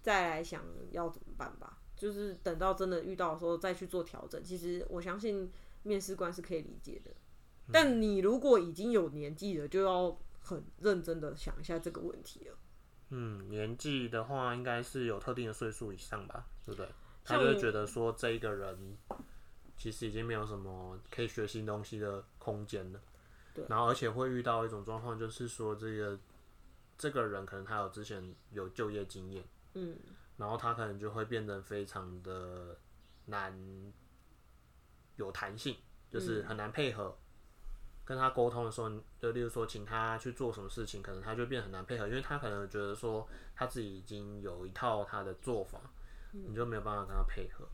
[0.03, 1.79] 再来想要怎么办吧。
[1.96, 4.42] 就是等到真的遇到的时候再去做调整。
[4.44, 5.50] 其实我相信
[5.85, 7.11] 面试官是可以理解的，
[7.72, 12.59] 但你如果已经有年纪了，就要很认真的想一下这个问题了。
[13.11, 16.88] 嗯，年纪的话应该是有特定的岁数以上吧，对不对？
[17.24, 18.96] 他就会觉得说这一个人
[19.76, 23.00] 其实已经没有什么可以学新东西的空间了。
[23.54, 26.18] 对然后而且会遇到一种状况，就是说这个
[26.98, 29.96] 这个人可能他有之前有就业经验，嗯，
[30.37, 32.76] 然后他可能就会变得非常的
[33.26, 33.56] 难
[35.16, 35.76] 有弹性，
[36.10, 37.16] 就是很难配合。
[38.04, 45.80] 跟他沟通的时候，就例如说请他去做什么事情，可能他就变得很难配合，因为他可能觉得说他自己已经有一套他的做法，
[46.35, 47.64] 你就没有办法跟他配合。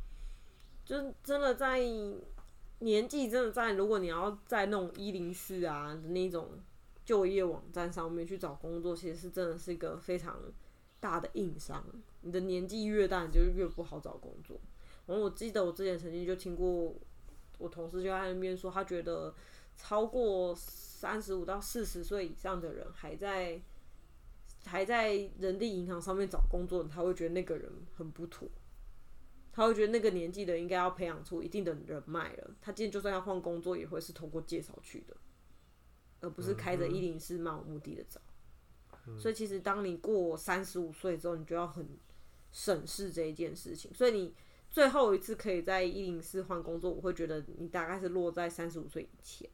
[0.85, 1.81] 就真的在
[2.81, 6.59] 年纪真的在，如果你要在那种一零四啊的那种
[7.05, 10.41] 就业网站上面去找工作，其实是真的是一个非常
[10.99, 11.85] 大的硬伤。
[12.23, 14.61] 你的年纪越大，你就越不好找工作。
[15.07, 16.95] 然后我记得我之前曾经就听过
[17.59, 19.35] 我同事就在那边说，他觉得
[19.77, 23.61] 超过三十五到四十岁以上的人还在
[24.67, 28.49] 还在人力银行上面找工作，他会觉得那个人很不妥。
[29.53, 32.51] 他会觉得那个年纪的应该要培养出一定的人脉了。
[32.61, 35.17] 他今天就算要换工作，也会是通过介绍去的，
[36.21, 38.21] 而不是开着一零四漫无目的的找。
[39.19, 41.89] 所以其实当你过三十五岁之后，你就要很
[42.53, 43.93] 审视这一件事情。
[43.93, 44.33] 所以你
[44.71, 49.51] 最后一次可以在一零四换工作，我会觉得你大概是落在三十五岁以前，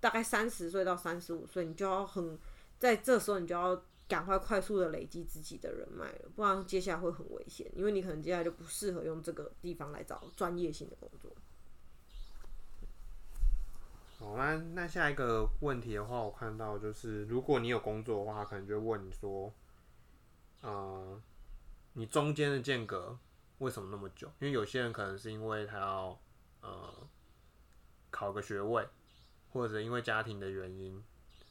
[0.00, 2.36] 大概三十岁到三十五岁，你就要很
[2.76, 11.32] 在这时候你就要赶快快速的累积自己的人脉了，不然接下来会很危险，因为你可能接下来就不适合用这个地方来找专业性的工作。
[14.18, 19.52] 好，那那下一个问题的话，我看到就是，如果你有工作的话，他可能就会问你说，
[20.62, 21.20] 呃，
[21.92, 23.18] 你中间的间隔
[23.58, 24.28] 为什么那么久？
[24.38, 26.18] 因为有些人可能是因为他要
[26.62, 27.06] 呃
[28.10, 28.88] 考个学位，
[29.50, 31.04] 或者因为家庭的原因，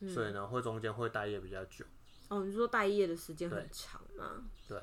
[0.07, 1.85] 所以呢会中间会待业比较久。
[2.29, 4.43] 哦，你说待业的时间很长吗？
[4.67, 4.81] 对。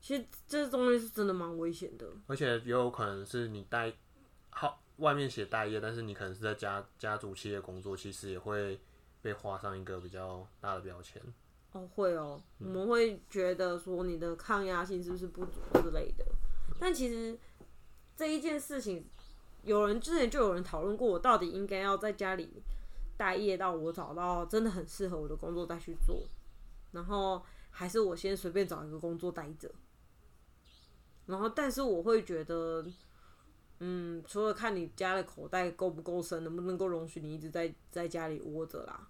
[0.00, 2.06] 其实这东西是真的蛮危险的。
[2.26, 3.92] 而且也有可能是你待
[4.50, 8.80] 好外面写待业，但是你可能是在家家族企业工作，其实也会
[9.20, 11.20] 被画上一个比较大的标签。
[11.72, 16.24] 哦，会哦，我们会觉得说你的抗压性是不是不足之类的。
[16.78, 17.36] 但其实
[18.16, 19.04] 这一件事情，
[19.64, 22.62] 有人之前就有人讨论过，我到底应该要在家里
[23.16, 26.22] 待业到我找到真的很适合我的工作再去做，
[26.92, 29.70] 然后还是我先随便找一个工作待着。
[31.26, 32.86] 然后，但是我会觉得，
[33.80, 39.06] 嗯，除了看你家的口袋够不够深，能不能够容许你一直在在家里窝着啦，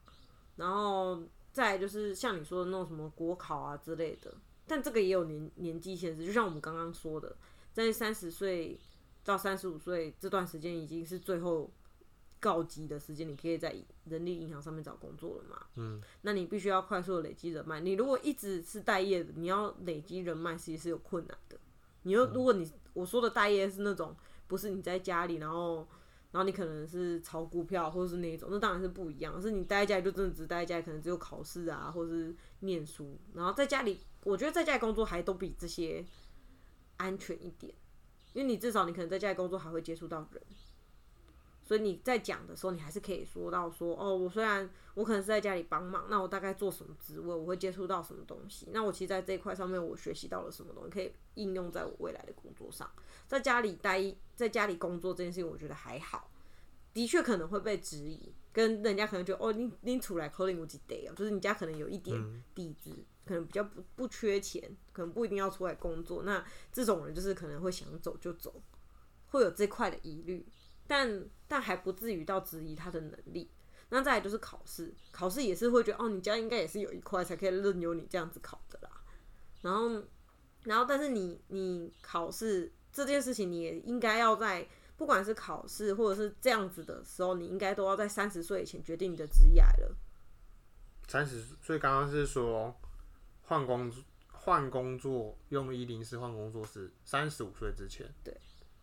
[0.57, 4.35] 然后再就是像你说的那种什么国考啊之类的，
[4.67, 7.37] 但这个也有年年纪限制，就像我们刚刚说的，
[7.73, 8.77] 在三十岁
[9.23, 11.71] 到三十五岁这段时间已经是最后
[12.41, 13.75] 告急的时间，你可以在
[14.05, 15.67] 人力银行上面找工作了嘛？
[15.77, 17.81] 嗯，那你必须要快速的累积人脉。
[17.81, 21.59] 你如果一直是待业的，你要累积人脉其实是有困难的。
[22.03, 25.87] 你又如果你我说的待业是那种不是你在家里，然后
[26.31, 29.41] 然后你可能是炒股票或者是那一种，那当然是不一样。
[29.43, 33.19] 是你待在家里就真的只待在家里，可能只有考试啊，或者是念书。
[33.35, 36.05] 然后在家里，我觉得在家里工作还都比这些
[36.99, 37.75] 安全一点，
[38.33, 40.43] 因为你至少你可能在家里工作还会接触到人。
[41.69, 52.91] 所以你在讲的时候，你还是可以说到说，哦，我虽然我可能是在家里帮忙，那我大概做什么职位，我会接触到什么东西，那我其实在这一块上面，我学习到了什么东西，可以应用在我未来的工作上。
[53.27, 54.03] 在家里待，
[54.35, 56.31] 在家里工作这件事情，我觉得还好，
[56.95, 62.19] 的确可能会被质疑，跟人家可能觉得，哦，你你出来可能有几得哦，就是你家可能有一点
[62.55, 62.91] 底子，
[63.27, 66.43] 可能比较不不缺钱，可能不一定要出来工作，那
[66.73, 68.63] 这种人就是可能会想走就走，
[69.27, 70.47] 会有这块的疑虑。
[70.89, 73.49] 但但还不至于到质疑他的能力。
[73.91, 78.91] 那再来就是考试，考试也是会觉得哦，你家应该也是有一块才可以任由你这样子考的啦。
[79.63, 80.03] 然后，
[80.65, 89.97] 然后但是你你考试这件事情，你也应该要在不管是考试或者是这样子的时候，你应该都要在三十岁以前决定你的职业了。
[91.07, 92.77] 三十，所以刚刚是说
[93.45, 93.91] 换工
[94.31, 98.39] 换工作用一零四换工作是三十五岁之前，对，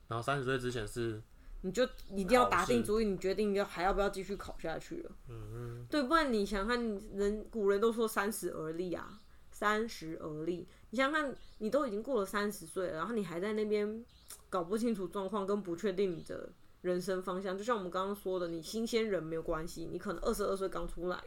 [0.07, 1.21] 然后三十岁之前是
[1.65, 5.11] 你就一定要打定主意，你决定要还要不要继续考下去了。
[5.29, 10.67] 嗯嗯对，不然你想想看，人古人都说三十而立啊，三十而立。
[10.91, 14.05] 你想想看，你都已经过了三十岁了，然后你还在那边
[14.47, 17.57] 搞不清楚状况，跟不确定你的人生方向。
[17.57, 21.19] 就像我们刚刚说的，你新鲜人没有关系，你可能二十二岁刚出来，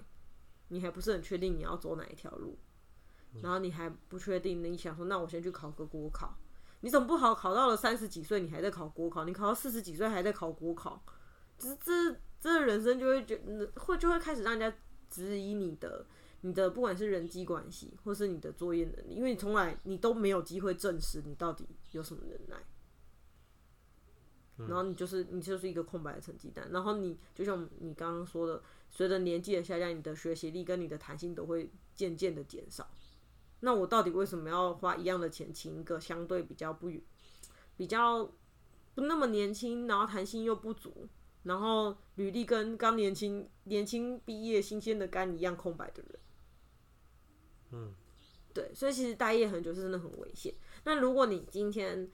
[0.69, 2.57] 你还不是很确定你要走哪一条路，
[3.43, 6.39] 然后你还不确定，你想说，那我先去考个国考。
[6.81, 11.03] 你怎么不好考到了三十几岁，你还在考国考；你考到四十几岁还在考国考，
[11.59, 13.41] 这这这人生就会觉
[13.77, 14.77] 会就会开始让人家
[15.11, 16.07] 质疑你的
[16.43, 22.57] 你的不管是人际关系，或是你的作业能力，因为你从来你都没有机会证实你到底有什么能耐。
[24.67, 28.61] 然后你就是你就是一个空白的成绩单，然后你就像你刚刚说的，
[28.91, 32.91] 随着年纪的下降，你的学习力跟你的弹性都会渐渐的减少。
[33.61, 36.91] 那我到底为什么要花一样的钱请一个相对比较不
[37.77, 38.25] 比较
[38.95, 41.09] 不那么年轻，然后弹性又不足，
[41.43, 46.21] 然后履历跟刚年轻年轻毕业新鲜的肝一样空白的人？
[47.71, 47.95] 嗯，
[48.55, 50.55] 对，所以其实待业很久是真的很危险。
[50.85, 52.11] 那如果你今天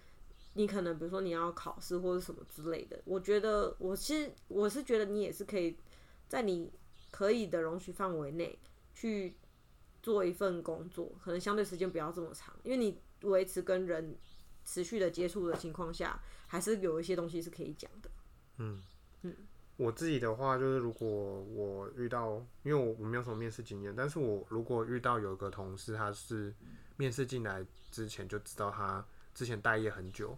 [0.55, 5.77] 你可能比如说你要考试或者什么之类的，我觉得我是我是觉得你也是可以
[6.29, 6.71] 在你
[7.11, 8.59] 可以的容许范围内
[8.95, 9.37] 去
[10.05, 14.15] 做一份工作，可能相对时间不要这么长，因为你维持跟人
[14.63, 18.11] 持续的接触的情况下，还是有一些东西是可以讲的。
[18.59, 18.83] 嗯
[19.23, 19.35] 嗯
[19.79, 22.35] 我自己的话就是，如果我遇到，
[22.65, 26.55] 因为我我没有什么面试经验，但是我如果遇到有个同事，他是
[26.99, 29.03] 面试进来之前就知道他
[29.33, 30.37] 之前待业很久，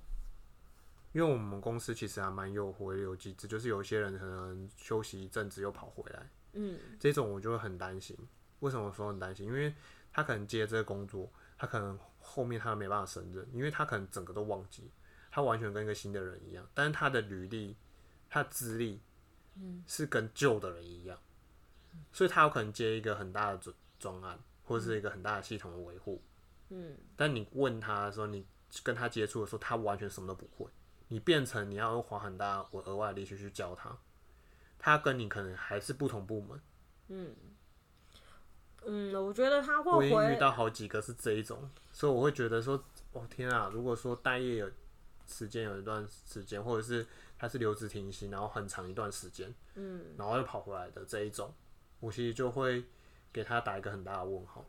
[1.13, 8.17] 因为我们公司其实还蛮有回流机制，就是有些人可能休息一阵子又跑回来，嗯这种我就会很担心。
[8.61, 9.47] 为什么说很担心？
[9.47, 9.75] 因为
[10.13, 14.91] 他可能接这个工作，他可能后面他没办法胜任，因为他可能整个都忘记，
[15.31, 17.77] 他完全跟一个新的人一样，但是他的履历、
[18.29, 19.01] 他的资历，
[19.87, 21.19] 是跟旧的人一样，
[22.13, 26.23] 所以他有可能接一个很大的专专案，或者是一个很大的系统的维护，
[26.71, 28.47] 嗯但你问他的时候，你
[28.83, 30.71] 跟他接触的时候，他完全什么都不会，
[31.09, 33.97] 你变成你要花很大我额外的力气去教他，
[34.79, 36.61] 他跟你可能还是不同部门。
[37.09, 37.35] 嗯
[38.85, 41.59] 嗯，我觉得他我已经遇回到好几个是这一种，
[41.93, 42.81] 所以我会觉得说，
[43.13, 44.71] 哦天啊，如果说待业有
[45.27, 47.05] 时间有一段时间，或者是
[47.39, 51.53] 他是留职停薪，然后很长一段时间，嗯，然后又跑回来的这一种，
[51.99, 52.85] 我其实就会
[53.33, 54.65] 给他打一个很大的问号。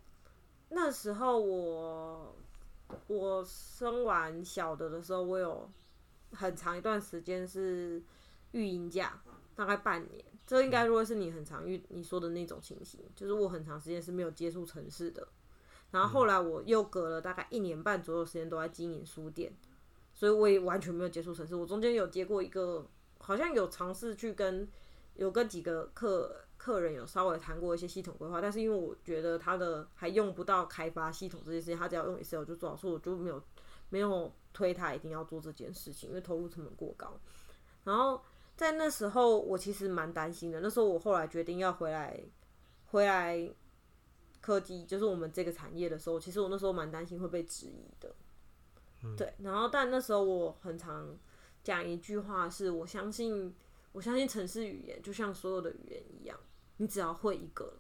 [0.70, 2.36] 那时候我
[3.06, 5.70] 我生完小的的时候，我有
[6.32, 8.02] 很长一段时间是
[8.52, 9.22] 育婴假，
[9.56, 10.26] 大概半年。
[10.48, 15.28] 这应该如果是你很常遇你说的那种情形，就是我很长时间是没有接触城市的。
[15.92, 19.54] 然后后来我又隔了大概一年半左右时间都在经营书店，
[20.14, 21.56] 所以我也完全没有接触城市。
[21.56, 22.88] 我中间有接过一个，
[23.20, 24.68] 好像有尝试去跟
[25.16, 33.42] 有跟几个客客人有稍微谈过一些系统规划，但是因为我觉得他的还用不到开发系统这件事情，他只要用 Excel 就做好，所以我就没有
[33.90, 37.20] 没有推他一定要做这件事情，因为投入成本过高。
[37.86, 38.22] 然后
[38.58, 40.60] 在那时候，我其实蛮担心的。
[40.60, 42.20] 那时候我后来决定要回来
[42.88, 43.54] 回来
[44.42, 48.16] 科技，就是我们这个产业的时候，其实我那时候蛮担心会被质疑的。
[49.16, 51.16] 对，然后但那时候我很常
[51.64, 53.56] 讲一句话是，我相信
[53.92, 56.38] 我相信城市语言就像所有的语言一样，
[56.78, 57.80] 你只要会一个，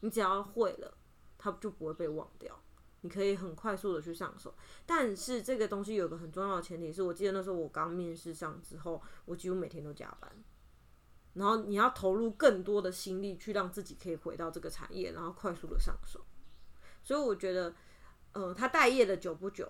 [0.00, 0.94] 你只要会了，
[1.38, 2.61] 它就不会被忘掉。
[3.02, 4.54] 你可以很快速的去上手，
[4.86, 10.32] 但是这个东西有个很重要的前提是，我记得那时候我刚面试上之后，我几乎每天都加班，
[11.34, 16.24] 然后你要投入更多的心力去让自己可以回到这个产业，然后快速的上手。
[17.02, 17.74] 所以我觉得，
[18.32, 19.68] 呃，他待业的久不久，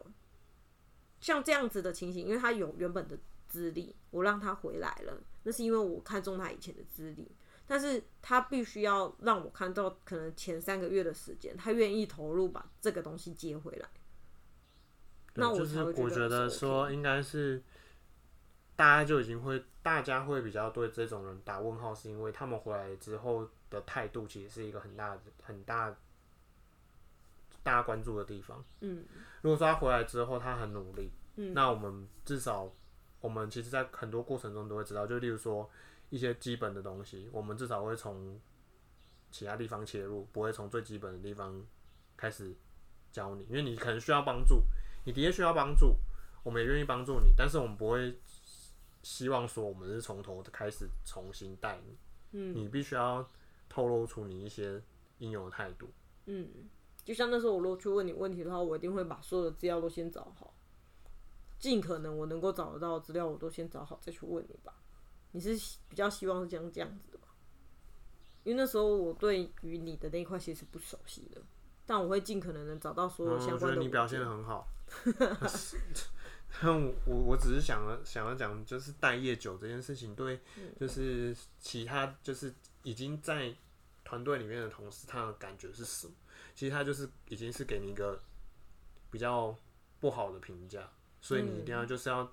[1.18, 3.18] 像这样子的情形，因为他有原本的
[3.48, 7.32] 资历，我让他回来了，那是因为我看中他以前的资历。
[7.66, 13.88] 但是他必须要让我看到，可能前三个月的时间，他愿意投入把这个东西接回来。
[15.34, 17.62] 那我就是我觉得说应该是
[18.76, 25.96] 大家就已经会，大家会比较对这种人打问号，是因为他们回来之后的态度其实是一个很大的、很大
[27.62, 28.62] 大家关注的地方。
[28.80, 29.04] 嗯
[29.40, 32.70] 如果说他回来之后他很努力，嗯那我们至少
[33.20, 35.70] 我们其实，在很多过程中都会知道，就例如说
[36.12, 38.38] 一些基本的东西，我们至少会从
[39.30, 41.58] 其他地方切入，不会从最基本的地方
[42.18, 42.54] 开始
[43.10, 44.62] 教你，因为你可能需要帮助，
[45.06, 45.96] 你的确需要帮助，
[46.44, 48.14] 我们也愿意帮助你，但是我们不会
[49.02, 51.96] 希望说我们是从头开始重新带你，
[52.32, 53.26] 嗯你必须要
[53.70, 54.82] 透露出你一些
[55.16, 55.88] 应有的态度。
[56.26, 56.46] 嗯，
[57.06, 60.52] 就像那时候我如果去问你问题的话，我一定会把所有的资料都先找好，
[61.58, 64.74] 尽可能我能够找得到的资料我都先找好再去问你吧。
[65.32, 67.28] 你是比较希望是这样这样子的吧？
[68.44, 71.42] 因为那时候我对于你的那一块其实是不熟悉的，
[71.84, 73.78] 但我会尽可能的找到所有嗯我觉相关的文件。
[73.80, 74.68] 得你表现的很好。
[76.60, 76.70] 但
[77.06, 82.52] 我我只是想要想要讲，就是待业久这件事情，对，嗯就是其他就是
[82.82, 83.54] 已经在
[84.04, 86.12] 团队里面的同事，他的感觉是什么？
[86.54, 88.20] 其实他就是已经是给你一个
[89.10, 89.56] 比较
[89.98, 90.90] 不好的评价，
[91.22, 92.30] 所以你一定要就是要、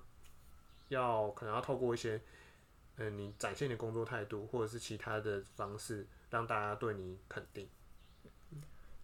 [0.88, 2.20] 要可能要透过一些
[3.02, 7.66] 嗯、你展现的工作态度，或者是其他的方式，让大家对你肯定。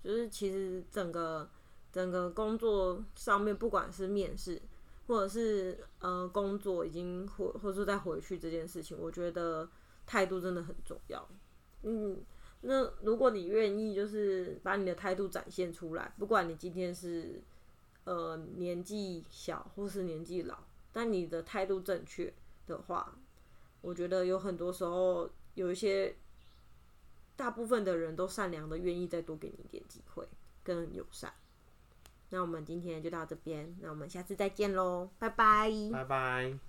[0.05, 1.49] 就是其实整个
[1.91, 4.61] 整个工作上面，不管是面试
[5.07, 9.67] 或者是呃工作已经或或是再回去这件事情，我觉得
[10.05, 11.27] 态度真的很重要。
[11.83, 12.23] 嗯，
[12.61, 17.43] 那如果你愿意，就是把你的态度展现出来，不管你今天是
[18.05, 20.59] 呃年纪小或是年纪老，
[20.93, 22.33] 但你的态度正确
[22.67, 23.19] 的话，
[23.87, 26.17] 我觉得有很多时候有一些
[27.37, 30.27] 大部分的人都善良的，愿意再多给你一点机会，
[30.65, 31.33] 跟友善。
[32.31, 35.71] 那我们今天就到这边，那我们下次再见喽，拜拜。
[35.93, 36.66] 拜拜。